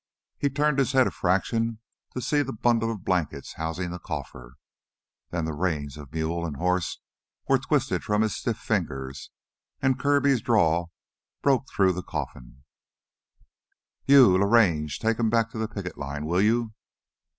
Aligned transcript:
He 0.39 0.49
turned 0.49 0.79
his 0.79 0.93
head 0.93 1.05
a 1.05 1.11
fraction 1.11 1.77
to 2.15 2.21
see 2.23 2.41
the 2.41 2.51
bundle 2.53 2.91
of 2.91 3.05
blankets 3.05 3.53
housing 3.53 3.91
the 3.91 3.99
cougher. 3.99 4.55
Then 5.29 5.45
the 5.45 5.53
reins 5.53 5.95
of 5.95 6.11
mule 6.11 6.43
and 6.43 6.55
horse 6.57 6.99
were 7.47 7.59
twisted 7.59 8.03
from 8.03 8.23
his 8.23 8.35
stiff 8.35 8.57
fingers, 8.57 9.29
and 9.79 9.99
Kirby's 9.99 10.41
drawl 10.41 10.91
broke 11.43 11.69
through 11.69 11.91
the 11.93 12.01
coughing. 12.01 12.63
"You, 14.07 14.29
Larange, 14.39 14.97
take 14.97 15.19
'em 15.19 15.29
back 15.29 15.51
to 15.51 15.59
the 15.59 15.67
picket 15.67 15.99
line, 15.99 16.25
will 16.25 16.41
you?" 16.41 16.73